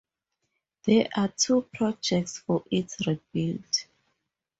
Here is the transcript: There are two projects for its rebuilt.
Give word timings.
There 0.85 1.07
are 1.15 1.27
two 1.27 1.61
projects 1.71 2.39
for 2.39 2.63
its 2.71 3.05
rebuilt. 3.05 3.85